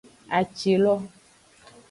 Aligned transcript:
Atilo. 0.37 0.93